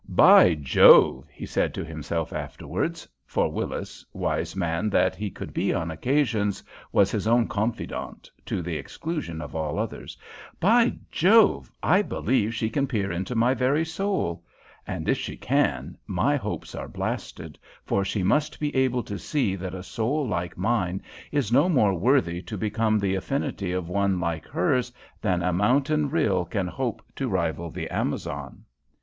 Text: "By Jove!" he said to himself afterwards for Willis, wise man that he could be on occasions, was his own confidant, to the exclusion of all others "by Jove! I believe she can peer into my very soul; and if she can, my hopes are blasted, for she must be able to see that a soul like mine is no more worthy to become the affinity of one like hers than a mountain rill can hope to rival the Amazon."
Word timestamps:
"By 0.09 0.55
Jove!" 0.55 1.27
he 1.31 1.45
said 1.45 1.75
to 1.75 1.85
himself 1.85 2.33
afterwards 2.33 3.07
for 3.23 3.51
Willis, 3.51 4.03
wise 4.13 4.55
man 4.55 4.89
that 4.89 5.15
he 5.15 5.29
could 5.29 5.53
be 5.53 5.75
on 5.75 5.91
occasions, 5.91 6.63
was 6.91 7.11
his 7.11 7.27
own 7.27 7.47
confidant, 7.47 8.27
to 8.47 8.63
the 8.63 8.77
exclusion 8.77 9.41
of 9.41 9.55
all 9.55 9.77
others 9.77 10.17
"by 10.59 10.93
Jove! 11.11 11.71
I 11.83 12.01
believe 12.01 12.55
she 12.55 12.67
can 12.67 12.87
peer 12.87 13.11
into 13.11 13.35
my 13.35 13.53
very 13.53 13.85
soul; 13.85 14.43
and 14.87 15.07
if 15.07 15.19
she 15.19 15.37
can, 15.37 15.95
my 16.07 16.35
hopes 16.35 16.73
are 16.73 16.87
blasted, 16.89 17.59
for 17.85 18.03
she 18.03 18.23
must 18.23 18.59
be 18.59 18.75
able 18.75 19.03
to 19.03 19.19
see 19.19 19.55
that 19.55 19.75
a 19.75 19.83
soul 19.83 20.27
like 20.27 20.57
mine 20.57 21.03
is 21.31 21.51
no 21.51 21.69
more 21.69 21.93
worthy 21.93 22.41
to 22.41 22.57
become 22.57 22.97
the 22.97 23.13
affinity 23.13 23.71
of 23.71 23.87
one 23.87 24.19
like 24.19 24.47
hers 24.47 24.91
than 25.21 25.43
a 25.43 25.53
mountain 25.53 26.09
rill 26.09 26.43
can 26.43 26.65
hope 26.65 27.03
to 27.15 27.29
rival 27.29 27.69
the 27.69 27.87
Amazon." 27.91 28.63